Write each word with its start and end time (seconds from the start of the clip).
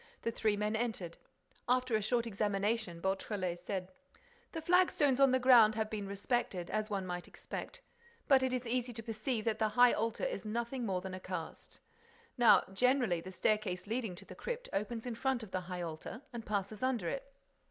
The 0.23 0.31
three 0.31 0.57
men 0.57 0.75
entered. 0.75 1.15
After 1.69 1.95
a 1.95 2.01
short 2.01 2.25
examination 2.25 3.01
Beautrelet 3.01 3.59
said: 3.59 3.91
"The 4.51 4.59
flag 4.63 4.89
stones 4.89 5.19
on 5.19 5.29
the 5.29 5.37
ground 5.37 5.75
have 5.75 5.91
been 5.91 6.07
respected, 6.07 6.71
as 6.71 6.89
one 6.89 7.05
might 7.05 7.27
expect. 7.27 7.81
But 8.27 8.41
it 8.41 8.51
is 8.51 8.65
easy 8.65 8.93
to 8.93 9.03
perceive 9.03 9.45
that 9.45 9.59
the 9.59 9.69
high 9.69 9.93
altar 9.93 10.25
is 10.25 10.43
nothing 10.43 10.87
more 10.87 11.01
than 11.01 11.13
a 11.13 11.19
cast. 11.19 11.81
Now, 12.35 12.63
generally, 12.73 13.21
the 13.21 13.31
staircase 13.31 13.85
leading 13.85 14.15
to 14.15 14.25
the 14.25 14.33
crypt 14.33 14.69
opens 14.73 15.05
in 15.05 15.13
front 15.13 15.43
of 15.43 15.51
the 15.51 15.61
high 15.61 15.83
altar 15.83 16.23
and 16.33 16.47
passes 16.47 16.81
under 16.81 17.07
it." 17.07 17.31